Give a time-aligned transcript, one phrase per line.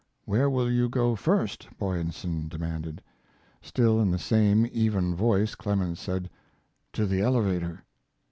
[0.25, 3.03] "Where will you go first," Boyesen demanded.
[3.61, 6.27] Still in the same even voice Clemens said:
[6.93, 7.83] "To the elevator."